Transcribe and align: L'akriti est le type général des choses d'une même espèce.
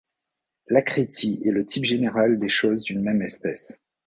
L'akriti 0.67 1.43
est 1.45 1.51
le 1.51 1.63
type 1.63 1.85
général 1.85 2.39
des 2.39 2.49
choses 2.49 2.81
d'une 2.81 3.03
même 3.03 3.21
espèce. 3.21 3.83